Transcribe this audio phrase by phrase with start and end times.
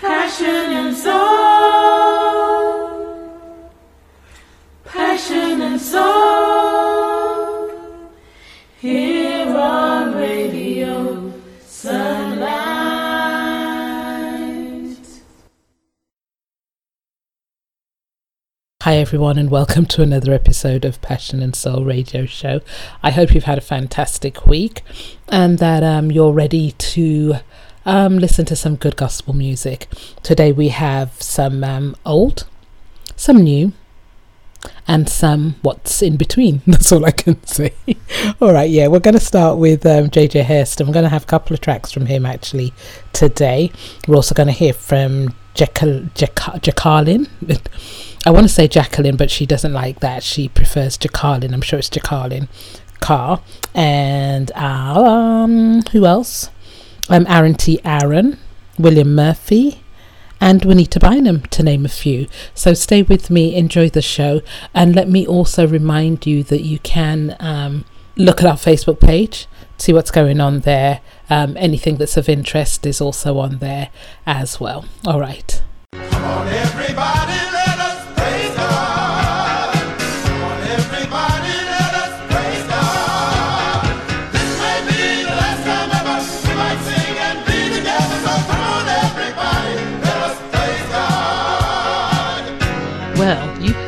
[0.00, 1.12] Passion and soul.
[4.82, 7.70] Passion and soul.
[8.78, 12.16] Here on Radio Sunlight.
[18.80, 22.62] Hi, everyone, and welcome to another episode of Passion and Soul Radio Show.
[23.02, 24.80] I hope you've had a fantastic week
[25.28, 27.34] and that um, you're ready to
[27.84, 29.88] um, listen to some good gospel music.
[30.22, 32.46] Today we have some um, old,
[33.16, 33.72] some new,
[34.86, 36.62] and some what's in between.
[36.66, 37.74] That's all I can say.
[38.40, 40.86] all right, yeah, we're going to start with um, JJ Hairston.
[40.86, 42.72] We're going to have a couple of tracks from him actually
[43.12, 43.70] today.
[44.06, 46.10] We're also going to hear from Jacqueline.
[48.26, 50.22] I want to say Jacqueline, but she doesn't like that.
[50.22, 51.52] She prefers Jekalyn.
[51.54, 52.48] I'm sure it's Jekalyn
[53.00, 53.40] Carr.
[53.74, 56.50] And um, who else?
[57.08, 57.80] Um, Aaron T.
[57.84, 58.38] Aaron,
[58.78, 59.82] William Murphy,
[60.40, 62.26] and Juanita Bynum, to name a few.
[62.54, 64.40] So stay with me, enjoy the show,
[64.74, 67.84] and let me also remind you that you can um,
[68.16, 71.00] look at our Facebook page, see what's going on there.
[71.28, 73.90] Um, anything that's of interest is also on there
[74.26, 74.86] as well.
[75.06, 75.62] All right.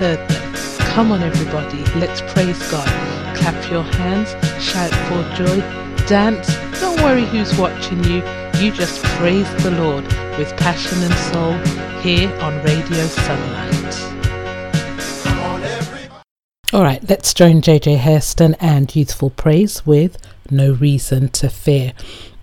[0.02, 0.54] Heard them.
[0.94, 2.88] Come on, everybody, let's praise God.
[3.36, 5.60] Clap your hands, shout for joy,
[6.08, 6.48] dance.
[6.80, 8.20] Don't worry who's watching you.
[8.60, 10.04] You just praise the Lord
[10.38, 11.52] with passion and soul
[12.00, 13.72] here on Radio Sunlight.
[16.72, 20.18] All right, let's join JJ Hairston and Youthful Praise with
[20.50, 21.92] No Reason to Fear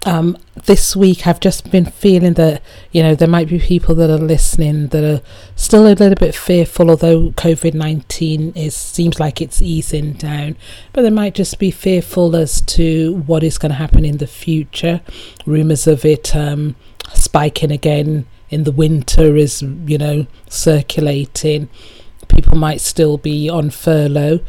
[0.05, 2.61] um, this week I've just been feeling that
[2.91, 5.21] you know there might be people that are listening that are
[5.55, 10.55] still a little bit fearful, although COVID nineteen is seems like it's easing down,
[10.93, 14.27] but they might just be fearful as to what is going to happen in the
[14.27, 15.01] future.
[15.45, 16.75] Rumors of it um,
[17.13, 21.69] spiking again in the winter is you know circulating.
[22.29, 24.39] People might still be on furlough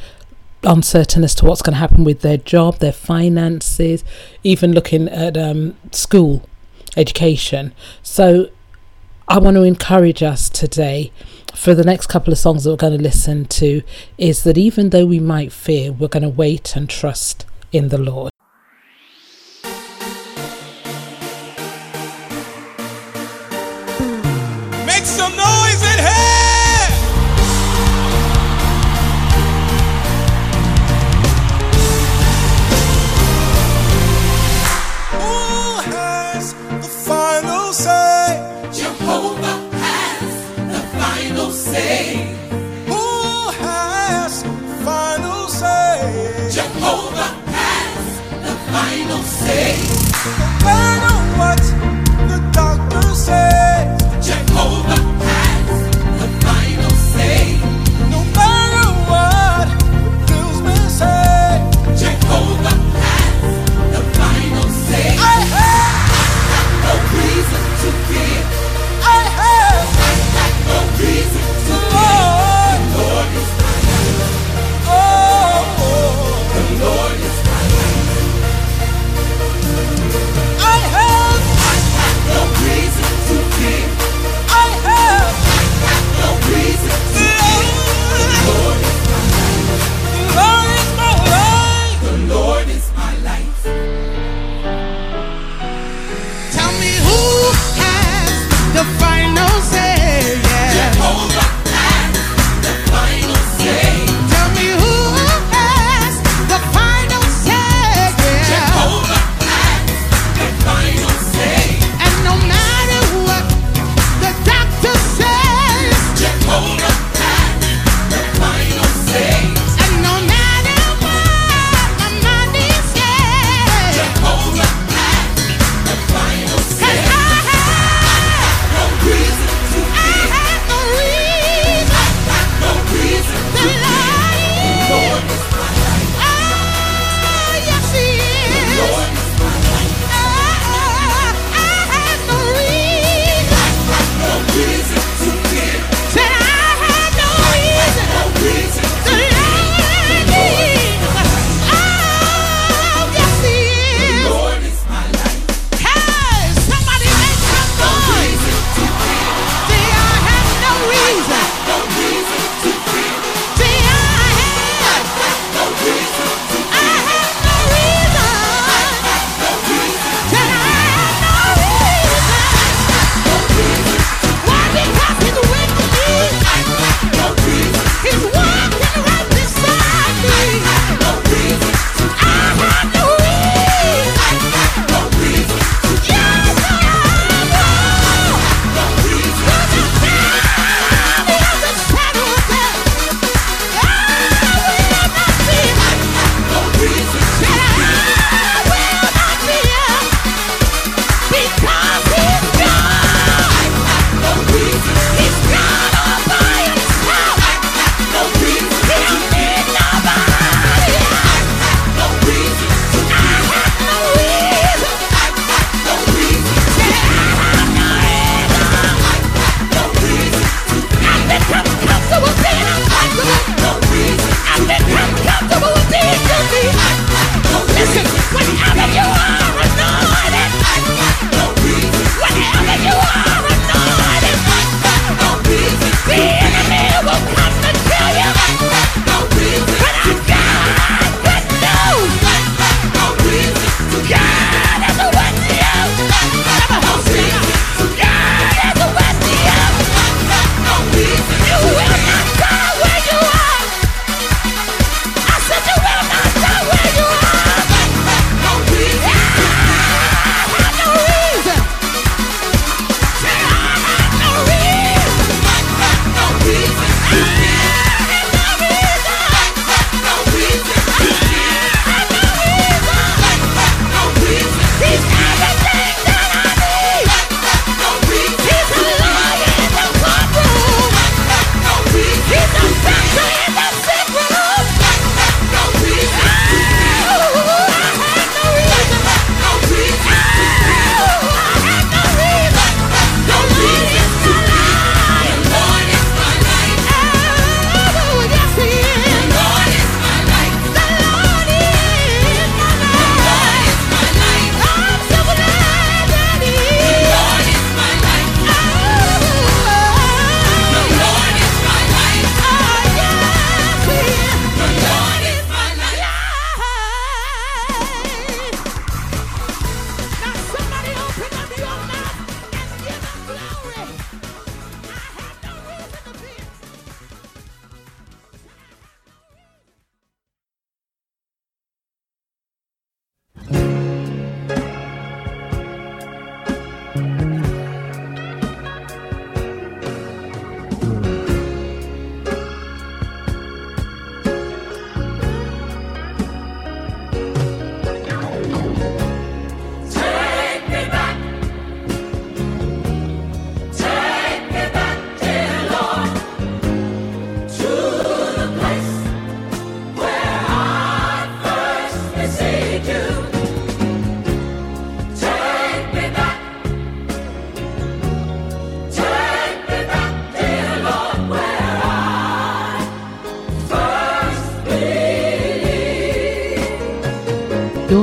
[0.63, 4.05] uncertain as to what's going to happen with their job, their finances,
[4.43, 6.49] even looking at um, school
[6.97, 7.73] education.
[8.03, 8.51] So
[9.29, 11.13] I want to encourage us today
[11.55, 13.83] for the next couple of songs that we're going to listen to
[14.19, 17.99] is that even though we might fear, we're going to wait and trust in the
[17.99, 18.33] Lord.
[50.65, 51.63] Matter what
[52.29, 53.80] the doctor says,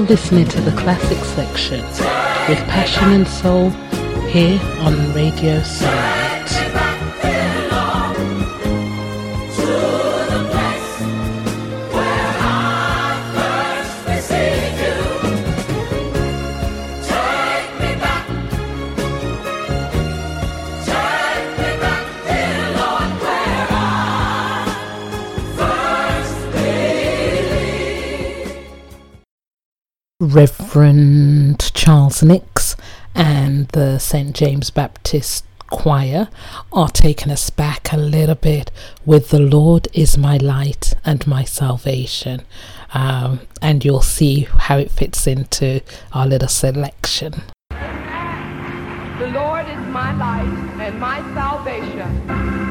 [0.09, 1.81] listening to the classic section
[2.47, 3.71] with Passion and Soul
[4.29, 6.86] here on Radio Sunlight.
[30.77, 32.75] Reverend Charles Nicks
[33.15, 34.35] and the St.
[34.35, 36.29] James Baptist Choir
[36.71, 38.69] are taking us back a little bit
[39.03, 42.43] with The Lord is my light and my salvation.
[42.93, 45.81] Um, and you'll see how it fits into
[46.13, 47.41] our little selection.
[47.71, 52.66] The Lord is my light and my salvation.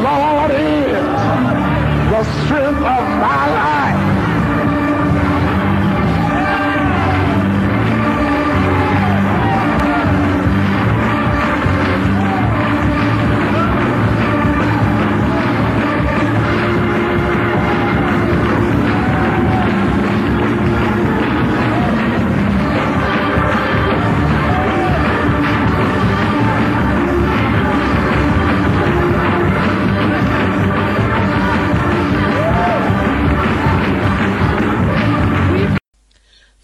[0.00, 1.04] Lord is
[2.10, 3.71] the strength of my life.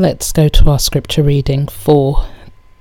[0.00, 2.24] Let's go to our scripture reading for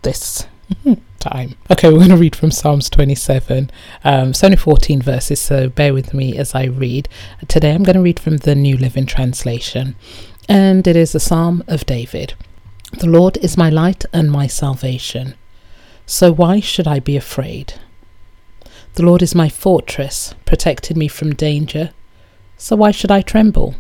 [0.04, 0.48] this
[1.20, 1.58] time.
[1.70, 3.70] Okay, we're going to read from Psalms 27.
[4.06, 7.10] Um, it's only 14 verses, so bear with me as I read.
[7.50, 9.98] Today I'm going to read from the New Living Translation,
[10.48, 12.36] and it is a psalm of David.
[13.00, 15.36] The Lord is my light and my salvation,
[16.06, 17.74] so why should I be afraid?
[18.94, 21.92] The Lord is my fortress, protecting me from danger,
[22.56, 23.76] so why should I tremble?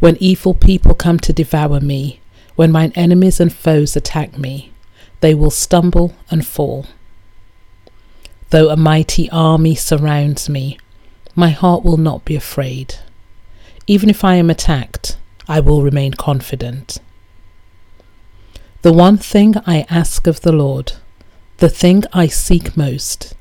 [0.00, 2.20] When evil people come to devour me,
[2.56, 4.72] when mine enemies and foes attack me,
[5.20, 6.86] they will stumble and fall.
[8.48, 10.78] Though a mighty army surrounds me,
[11.34, 12.96] my heart will not be afraid.
[13.86, 16.98] Even if I am attacked, I will remain confident.
[18.82, 20.94] The one thing I ask of the Lord,
[21.58, 23.34] the thing I seek most,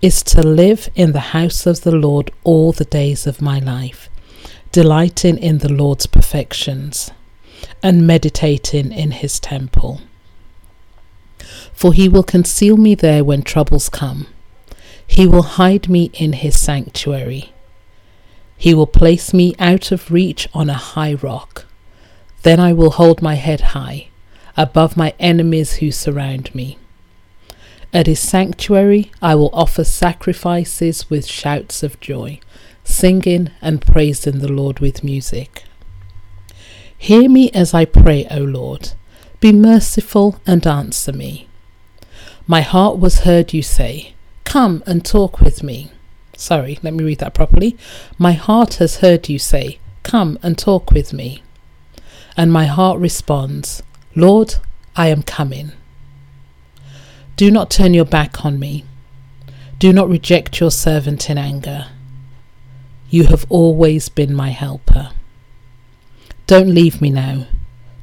[0.00, 4.08] is to live in the house of the Lord all the days of my life,
[4.72, 7.10] delighting in the Lord's perfections
[7.82, 10.00] and meditating in his temple.
[11.72, 14.26] For he will conceal me there when troubles come.
[15.06, 17.52] He will hide me in his sanctuary.
[18.56, 21.66] He will place me out of reach on a high rock.
[22.42, 24.08] Then I will hold my head high
[24.56, 26.78] above my enemies who surround me.
[27.92, 32.40] At his sanctuary I will offer sacrifices with shouts of joy,
[32.88, 35.64] singing and praising the Lord with music.
[36.96, 38.92] Hear me as I pray, O Lord.
[39.40, 41.46] Be merciful and answer me.
[42.46, 45.92] My heart was heard you say, Come and talk with me.
[46.36, 47.76] Sorry, let me read that properly.
[48.16, 51.42] My heart has heard you say, Come and talk with me.
[52.36, 53.82] And my heart responds,
[54.16, 54.54] Lord,
[54.96, 55.72] I am coming.
[57.36, 58.84] Do not turn your back on me.
[59.78, 61.86] Do not reject your servant in anger.
[63.10, 65.10] You have always been my helper.
[66.46, 67.46] Don't leave me now.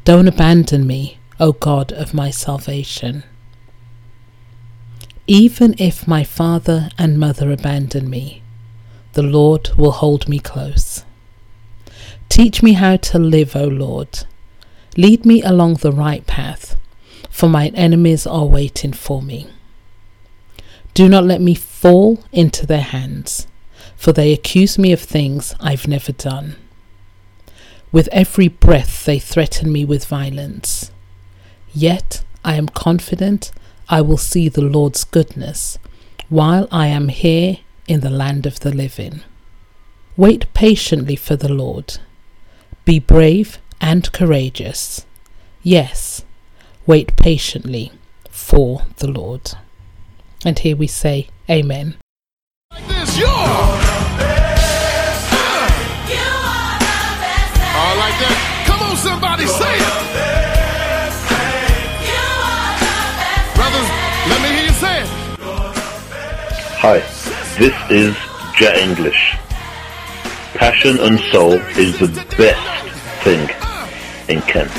[0.03, 3.23] Don't abandon me, O God of my salvation.
[5.27, 8.41] Even if my father and mother abandon me,
[9.13, 11.03] the Lord will hold me close.
[12.29, 14.25] Teach me how to live, O Lord.
[14.97, 16.75] Lead me along the right path,
[17.29, 19.47] for my enemies are waiting for me.
[20.93, 23.47] Do not let me fall into their hands,
[23.95, 26.55] for they accuse me of things I've never done.
[27.91, 30.91] With every breath they threaten me with violence.
[31.73, 33.51] Yet I am confident
[33.87, 35.77] I will see the Lord's goodness
[36.29, 39.21] while I am here in the land of the living.
[40.17, 41.97] Wait patiently for the Lord.
[42.83, 45.05] Be brave and courageous.
[45.61, 46.23] Yes,
[46.85, 47.91] wait patiently
[48.29, 49.51] for the Lord.
[50.45, 51.95] And here we say, Amen.
[52.75, 53.85] Like this, you're uh.
[57.79, 58.35] all like that.
[58.67, 59.95] Come on, somebody, say it.
[63.55, 63.89] Brothers,
[64.27, 65.07] let me hear you say it.
[66.83, 66.99] Hi,
[67.57, 68.13] this is
[68.57, 69.37] Jet English.
[70.55, 72.07] Passion and Soul is the
[72.37, 72.59] best
[73.23, 73.49] thing
[74.27, 74.71] in Kent.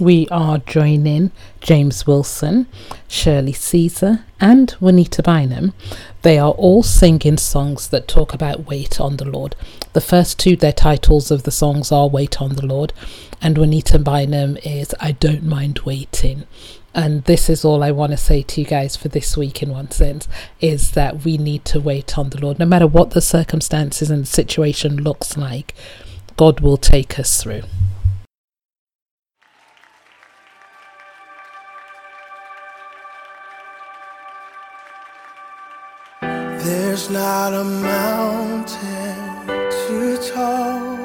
[0.00, 1.30] We are joining
[1.60, 2.66] James Wilson,
[3.08, 5.72] Shirley Caesar, and Juanita Bynum.
[6.22, 9.56] They are all singing songs that talk about wait on the Lord.
[9.94, 12.92] The first two, their titles of the songs are Wait on the Lord,
[13.40, 16.44] and Juanita Bynum is I Don't Mind Waiting.
[16.92, 19.70] And this is all I want to say to you guys for this week, in
[19.70, 20.28] one sense,
[20.60, 22.58] is that we need to wait on the Lord.
[22.58, 25.74] No matter what the circumstances and the situation looks like,
[26.36, 27.62] God will take us through.
[37.06, 39.46] There's not a mountain
[39.86, 40.96] too tall.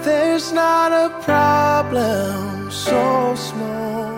[0.00, 4.14] There's not a problem so small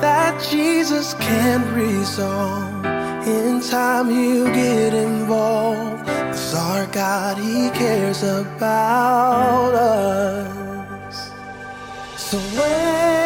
[0.00, 2.84] that Jesus can't resolve.
[3.28, 6.04] In time, he'll get involved.
[6.04, 11.30] Cause our God, he cares about us.
[12.16, 13.25] So wait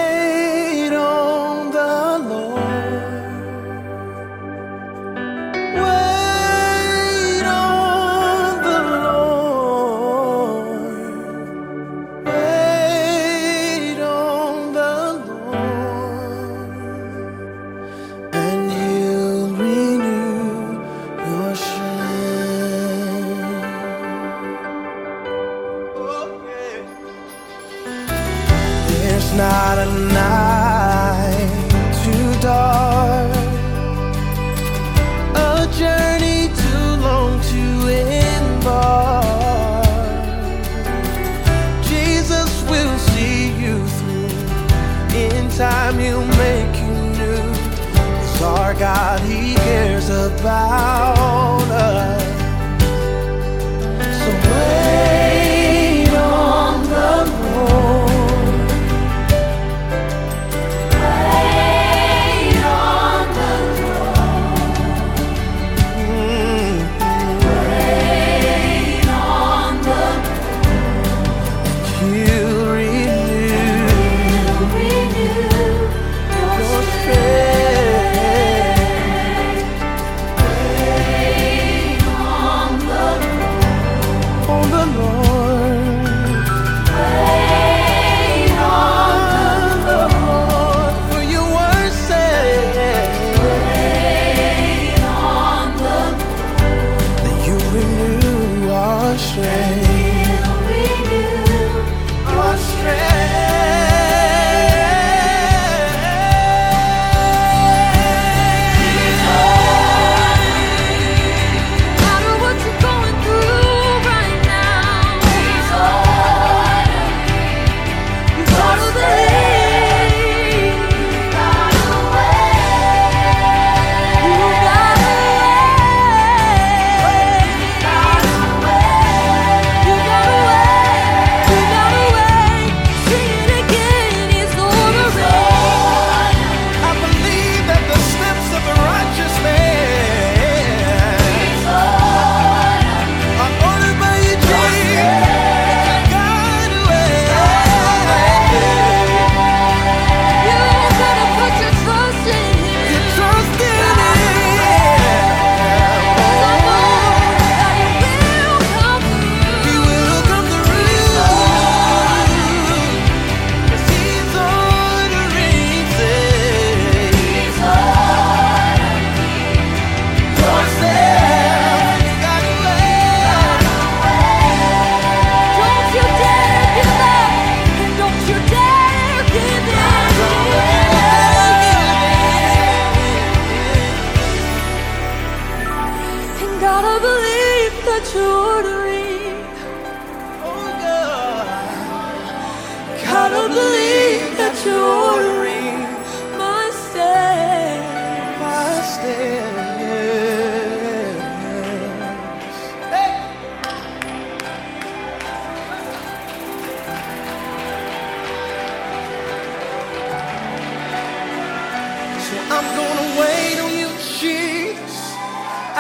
[212.61, 213.89] I'm gonna wait on you,
[214.21, 214.95] Jesus.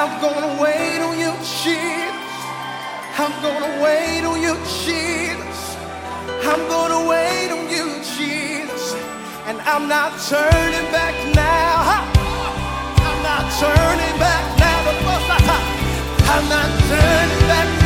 [0.00, 2.32] I'm gonna wait on you, Jesus.
[3.20, 5.76] I'm gonna wait on you, Jesus.
[6.48, 8.94] I'm gonna wait on you, Jesus.
[9.44, 12.08] And I'm not turning back now.
[13.08, 14.80] I'm not turning back now.
[16.32, 17.79] I'm not turning back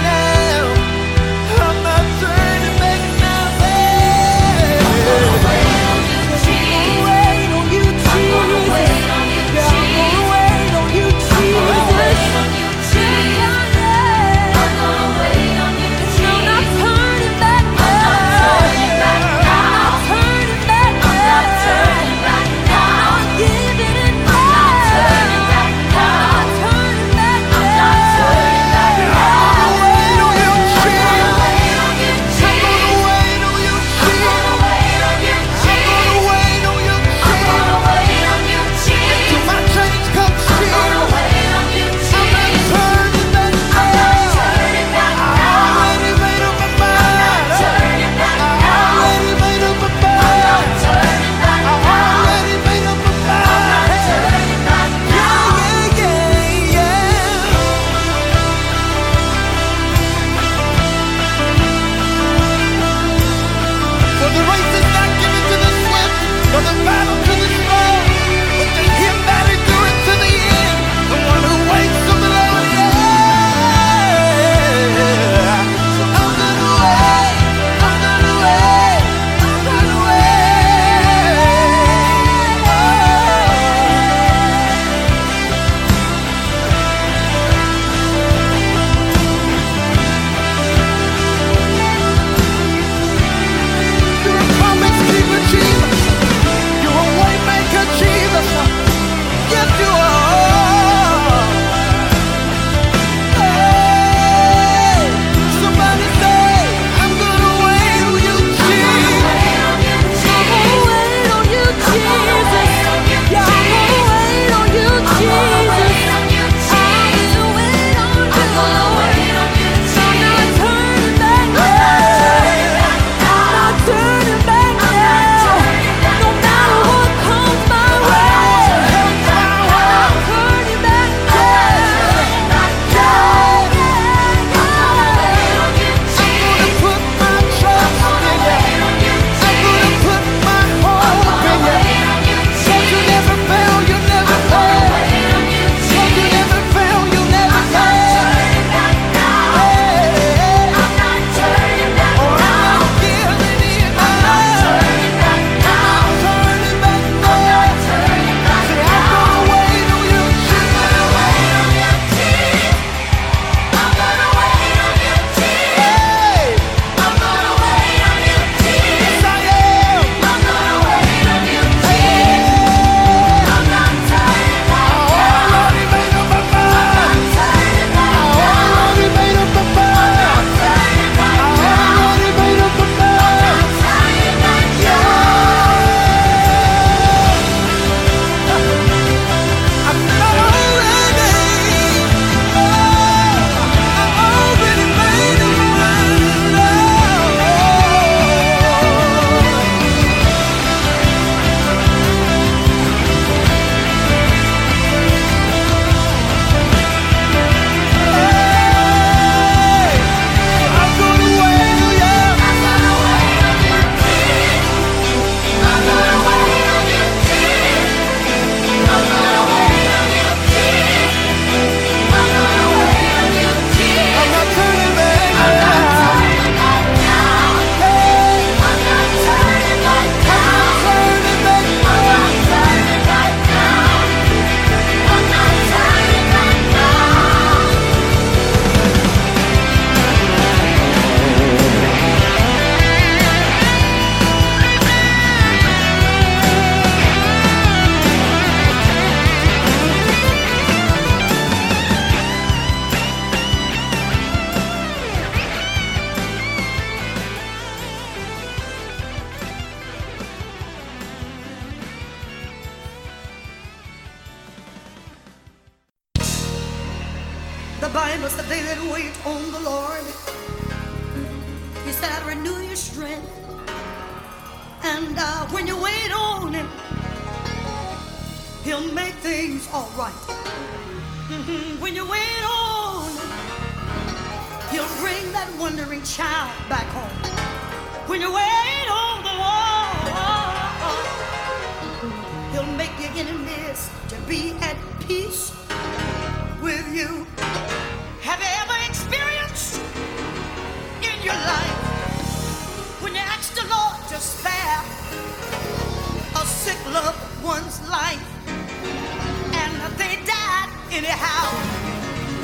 [310.94, 311.50] anyhow?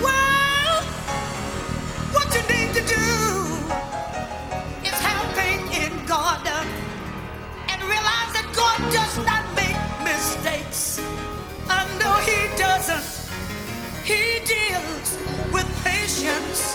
[0.03, 0.83] Well,
[2.11, 3.07] what you need to do
[4.83, 6.45] is have faith in God
[7.71, 11.01] and realize that God does not make mistakes.
[11.69, 13.07] I know He doesn't.
[14.05, 15.09] He deals
[15.53, 16.75] with patience.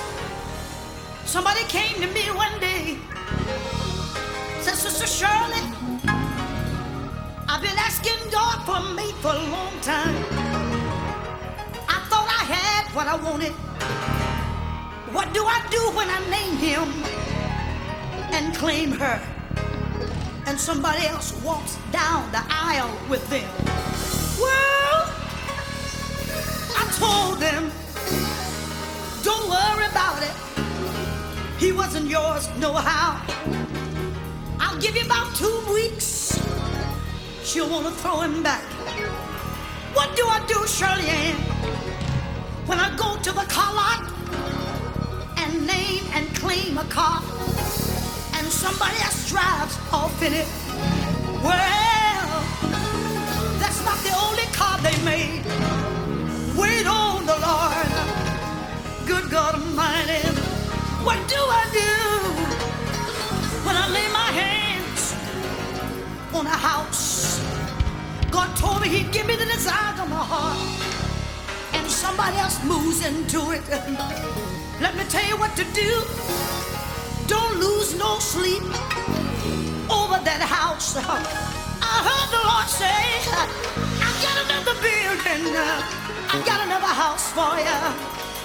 [1.26, 2.98] Somebody came to me one day,
[4.62, 5.64] said, Sister Shirley,
[7.50, 10.65] I've been asking God for mate for a long time.
[12.96, 13.52] What I wanted.
[15.12, 16.88] What do I do when I name him
[18.32, 19.22] and claim her?
[20.46, 23.50] And somebody else walks down the aisle with them.
[24.40, 25.12] Well,
[26.80, 27.70] I told them,
[29.24, 30.36] don't worry about it.
[31.60, 33.22] He wasn't yours, no how.
[34.58, 36.40] I'll give you about two weeks.
[37.44, 38.64] She'll want to throw him back.
[39.94, 41.55] What do I do, Shirley Ann?
[42.66, 44.12] When I go to the car lot
[45.38, 47.22] and name and claim a car,
[48.34, 50.48] and somebody else drives off in it.
[51.44, 52.42] Well,
[53.62, 55.46] that's not the only car they made.
[56.58, 57.90] Wait on the Lord.
[59.06, 60.26] Good God Almighty.
[61.06, 61.94] What do I do
[63.66, 65.14] when I lay my hands
[66.34, 67.40] on a house?
[68.32, 70.95] God told me He'd give me the desires of my heart
[72.06, 73.64] somebody else moves into it.
[74.80, 75.92] Let me tell you what to do.
[77.34, 78.66] Don't lose no sleep
[79.90, 80.90] over that house.
[81.94, 83.02] I heard the Lord say,
[84.06, 85.44] I got another building,
[86.34, 87.80] I got another house for you.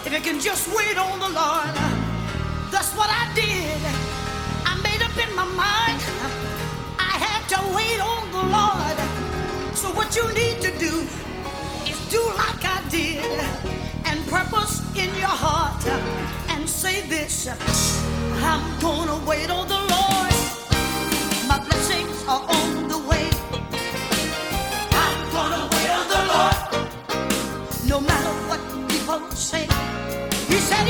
[0.07, 1.75] If you can just wait on the Lord,
[2.73, 3.81] that's what I did.
[4.71, 6.01] I made up in my mind,
[7.11, 8.97] I had to wait on the Lord.
[9.77, 10.93] So what you need to do
[12.11, 13.25] do like I did
[14.05, 15.87] and purpose in your heart
[16.51, 17.47] and say this
[18.43, 20.35] I'm gonna wait on the Lord.
[21.47, 23.31] My blessings are on the way.
[25.05, 26.59] I'm gonna wait on the Lord.
[27.87, 29.69] No matter what people say,
[30.49, 30.89] He said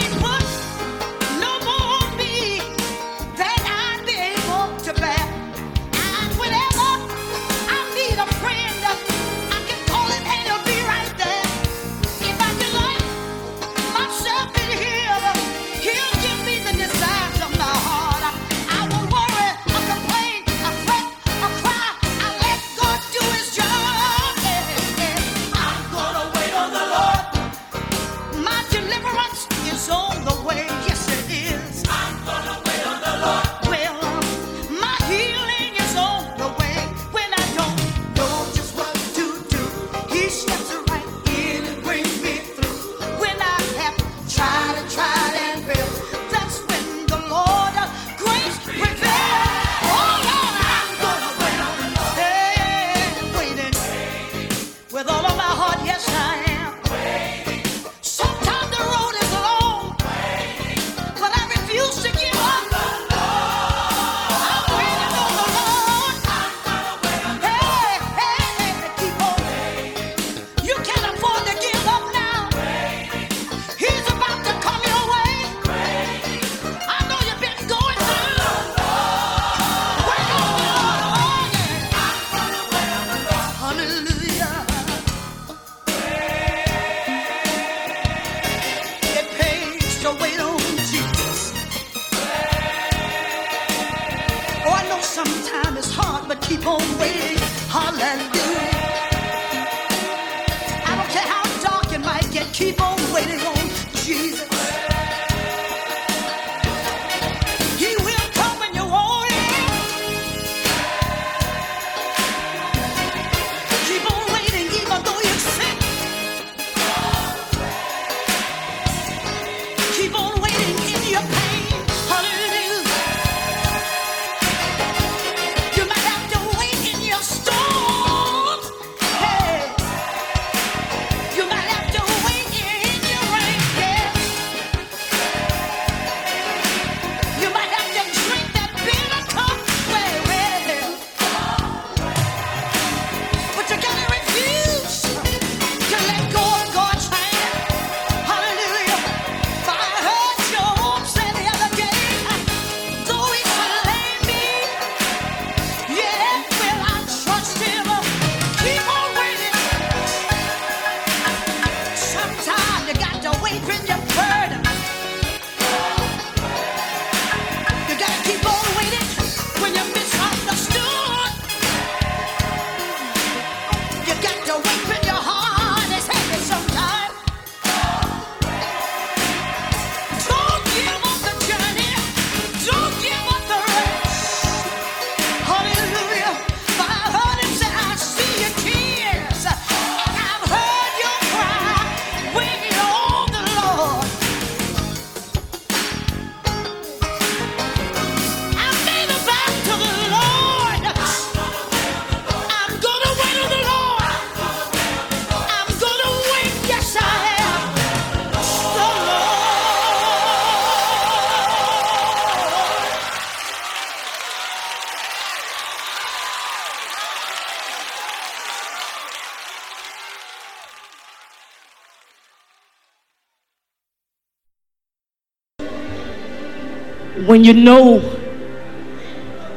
[227.41, 228.01] when you know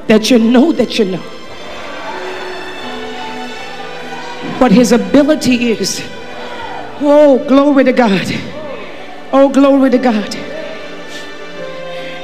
[0.07, 1.21] that you know that you know
[4.59, 6.01] what his ability is.
[7.01, 8.25] Oh, glory to God.
[9.34, 10.34] Oh, glory to God.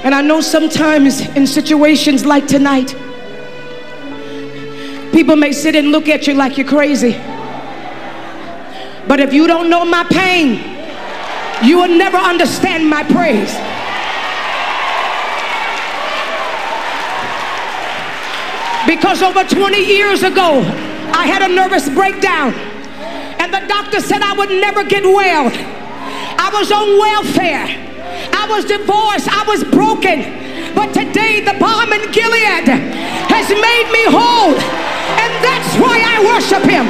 [0.05, 2.95] And I know sometimes in situations like tonight,
[5.12, 7.18] people may sit and look at you like you're crazy.
[9.10, 10.51] But if you don't know my pain,
[11.68, 13.79] you will never understand my praise.
[18.90, 20.66] Because over 20 years ago,
[21.14, 22.58] I had a nervous breakdown,
[23.38, 25.46] and the doctor said I would never get well.
[25.46, 27.70] I was on welfare,
[28.34, 30.26] I was divorced, I was broken.
[30.74, 32.66] But today, the balm in Gilead
[33.30, 36.90] has made me whole, and that's why I worship him.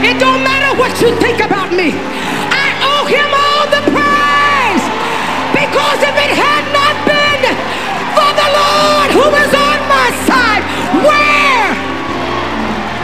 [0.00, 4.84] It don't matter what you think about me, I owe him all the praise.
[5.52, 7.42] Because if it had not been
[8.16, 9.63] for the Lord who was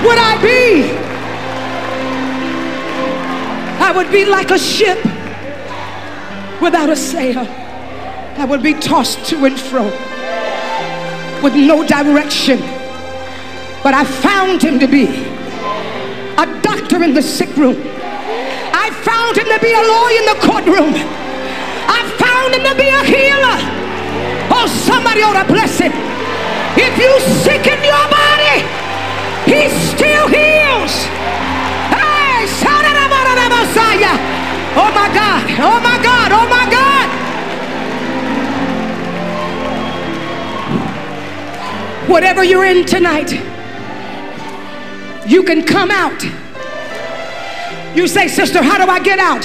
[0.04, 1.10] would I be?
[3.82, 4.98] I would be like a ship
[6.60, 7.46] without a sail.
[8.36, 9.84] I would be tossed to and fro
[11.42, 12.58] with no direction.
[13.82, 17.76] But I found him to be a doctor in the sick room.
[18.72, 20.94] I found him to be a lawyer in the courtroom.
[21.88, 23.58] I found him to be a healer.
[24.52, 25.92] Oh, somebody ought to bless him.
[26.76, 28.64] If you sick in your body,
[29.50, 29.89] he still
[30.30, 30.94] heals.
[31.90, 34.14] Hey, shout it out of the Messiah.
[34.78, 37.08] Oh my God, oh my God, oh my God.
[42.08, 43.32] Whatever you're in tonight,
[45.26, 46.24] you can come out.
[47.94, 49.42] You say, Sister, how do I get out?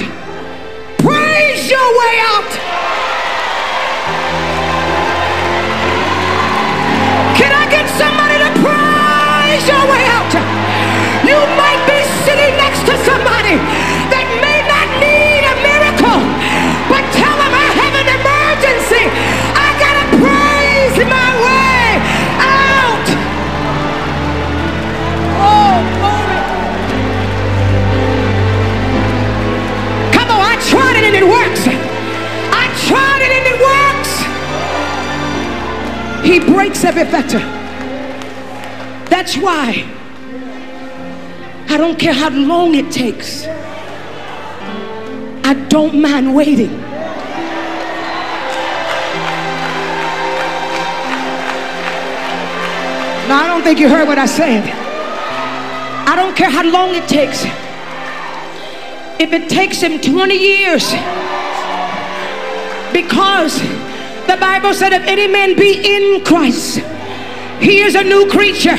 [1.00, 2.75] Praise your way out.
[36.76, 37.40] Breaks every fetter.
[39.10, 39.86] That's why
[41.70, 43.46] I don't care how long it takes.
[45.46, 46.72] I don't mind waiting.
[53.30, 54.66] No, I don't think you heard what I said.
[56.10, 57.46] I don't care how long it takes.
[59.18, 60.92] If it takes him 20 years,
[62.92, 63.85] because
[64.28, 66.80] the Bible said, if any man be in Christ,
[67.60, 68.78] he is a new creature.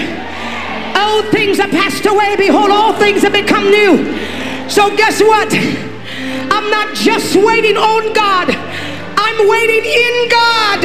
[0.96, 2.36] Old things are passed away.
[2.36, 3.96] Behold, all things have become new.
[4.68, 5.48] So, guess what?
[5.52, 10.80] I'm not just waiting on God, I'm waiting in God.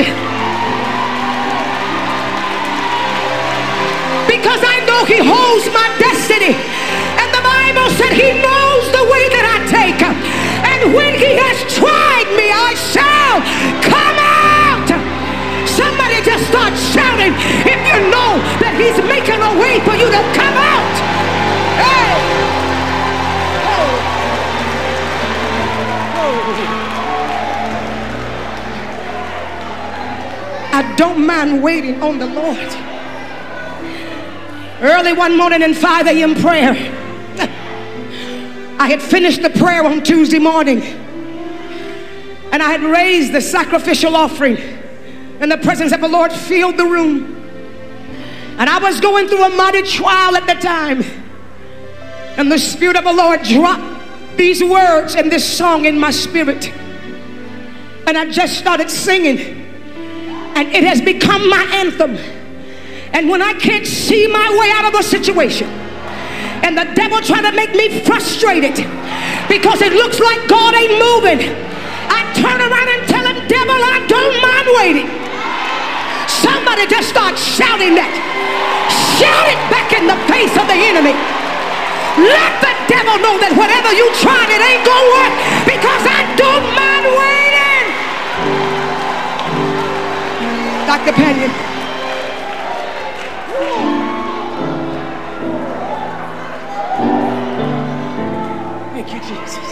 [4.28, 6.53] Because I know He holds my destiny.
[6.53, 10.01] And the Bible said He knows the way that I take.
[10.01, 13.81] And when He has tried me, I shall
[16.52, 17.34] start shouting
[17.64, 20.95] if you know that He's making a way for you to come out.
[21.80, 22.12] Hey!
[30.74, 32.58] I don't mind waiting on the Lord.
[34.82, 36.36] Early one morning in 5 a.m.
[36.36, 36.72] prayer,
[38.78, 40.82] I had finished the prayer on Tuesday morning
[42.52, 44.58] and I had raised the sacrificial offering,
[45.42, 47.36] and the presence of the Lord filled the room.
[48.60, 51.02] And I was going through a mighty trial at the time,
[52.38, 56.72] and the Spirit of the Lord dropped these words and this song in my spirit.
[58.08, 59.39] And I just started singing,
[60.56, 62.16] and it has become my anthem.
[63.14, 65.68] And when I can't see my way out of a situation,
[66.64, 68.76] and the devil trying to make me frustrated
[69.50, 71.56] because it looks like God ain't moving,
[72.14, 75.21] I turn around and tell him, devil, I don't mind waiting.
[76.62, 78.14] Somebody just start shouting that.
[79.18, 81.18] Shout it back in the face of the enemy.
[82.22, 85.34] Let the devil know that whatever you tried, it ain't gonna work
[85.66, 87.89] because I don't mind waiting.
[90.86, 91.18] Dr.
[91.18, 91.49] Panion.
[98.93, 99.71] Thank you, Jesus.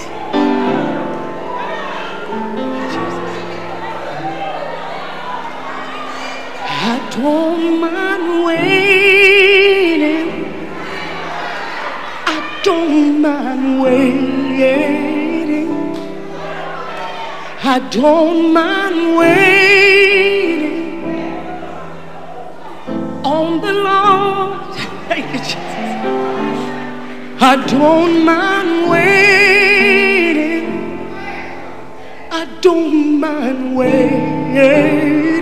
[7.12, 10.30] don't mind waiting.
[12.26, 14.40] I don't mind waiting.
[17.62, 20.70] I don't mind waiting
[23.24, 24.76] on the Lord.
[25.08, 25.60] Thank you, Jesus.
[27.42, 30.66] I don't mind waiting.
[32.32, 35.39] I don't mind waiting.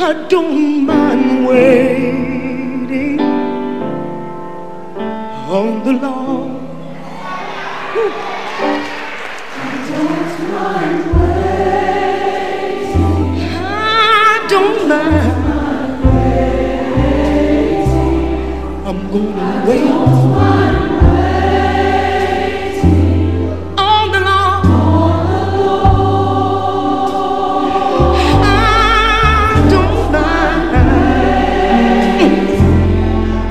[0.00, 3.20] I don't mind waiting
[5.50, 6.62] on the Lord.
[9.50, 12.94] I don't mind waiting.
[13.60, 15.34] I don't mind.
[18.86, 20.17] I'm gonna wait.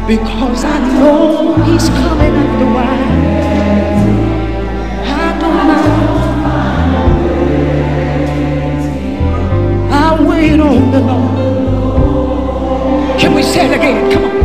[0.07, 3.07] because I know he's coming after a while.
[5.03, 5.37] I.
[9.91, 11.37] I wait on the Lord.
[13.19, 14.11] Can we say it again?
[14.13, 14.36] Come on.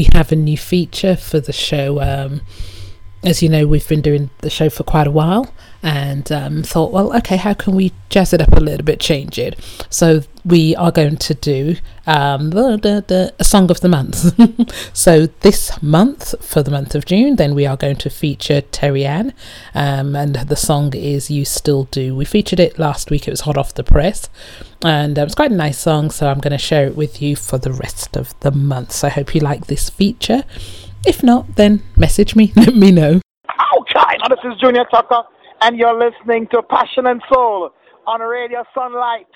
[0.00, 2.00] we have a new feature for the show.
[2.00, 2.40] Um,
[3.22, 6.90] as you know, we've been doing the show for quite a while and um, thought,
[6.90, 9.58] well, okay, how can we jazz it up a little bit, change it?
[9.90, 11.76] So we are going to do
[12.06, 14.34] um, the, the, a song of the month.
[14.96, 19.04] so this month, for the month of June, then we are going to feature Terry
[19.04, 19.32] Ann,
[19.74, 22.14] um, and the song is You Still Do.
[22.14, 24.28] We featured it last week, it was hot off the press,
[24.82, 27.36] and um, it's quite a nice song, so I'm going to share it with you
[27.36, 28.92] for the rest of the month.
[28.92, 30.44] So I hope you like this feature.
[31.06, 33.20] If not, then message me, let me know.
[33.78, 35.22] Okay, now this is Junior Tucker,
[35.62, 37.70] and you're listening to Passion and Soul
[38.06, 39.26] on Radio Sunlight.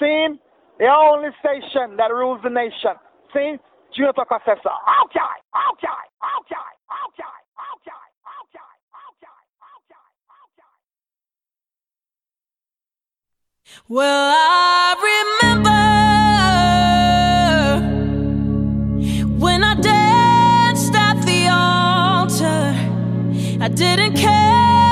[0.00, 0.38] See?
[0.78, 2.94] The only station that rules the nation.
[3.32, 3.56] See?
[3.96, 4.70] Tucker says so.
[5.04, 5.20] Okay,
[5.54, 5.86] okay,
[6.18, 6.56] okay,
[6.90, 7.34] okay, okay,
[7.70, 9.04] okay, okay, okay.
[13.88, 14.94] Well, I
[15.38, 15.84] remember
[19.38, 22.74] when I danced at the altar.
[23.62, 24.83] I didn't care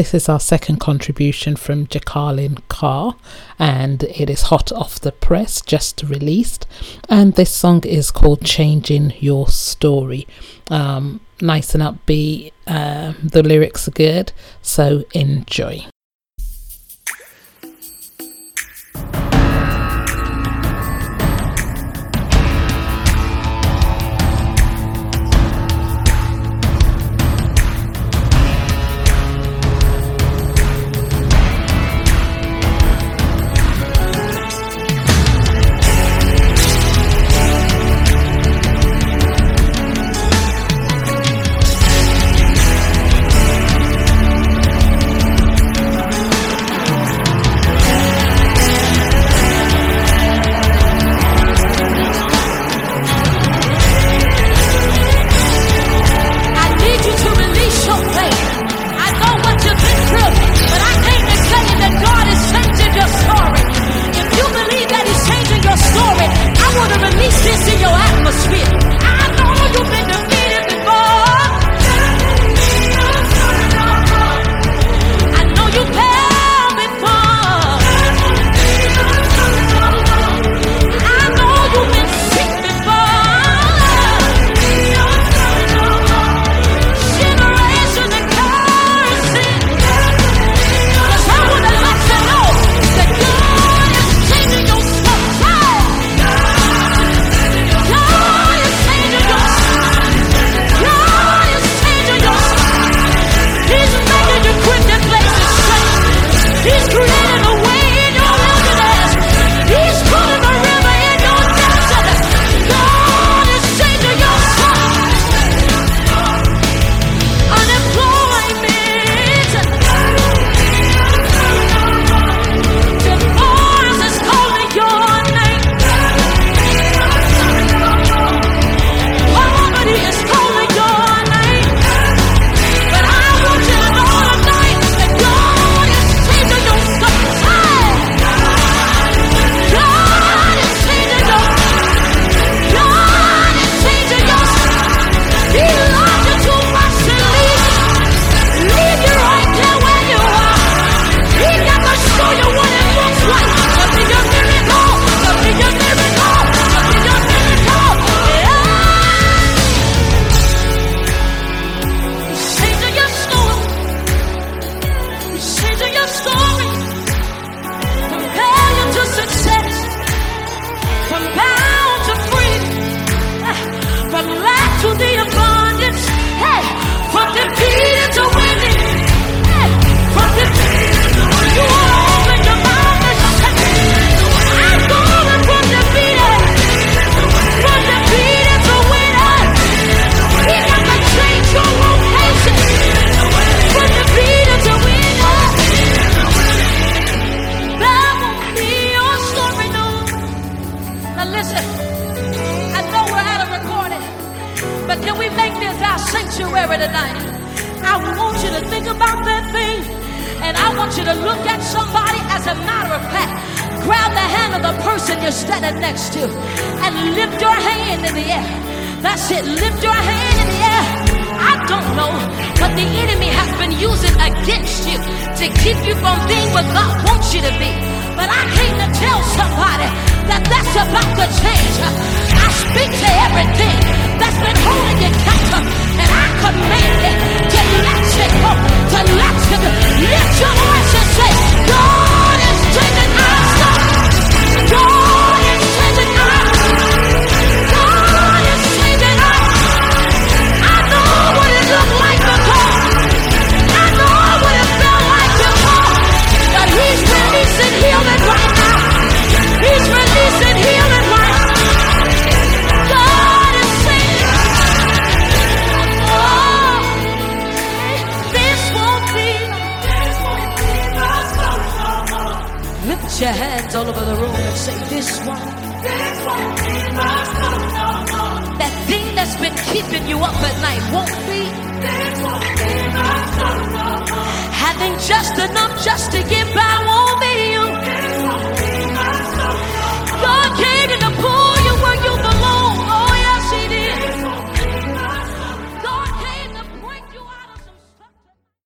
[0.00, 3.16] This is our second contribution from Jekalyn Carr,
[3.58, 6.66] and it is hot off the press, just released.
[7.10, 10.26] And this song is called Changing Your Story.
[10.70, 14.32] Um, nice and upbeat, uh, the lyrics are good,
[14.62, 15.84] so enjoy.